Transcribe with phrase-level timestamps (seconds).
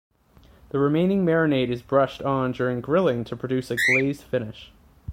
[0.69, 4.71] The remaining marinade is brushed on during grilling to produce a glazed finish.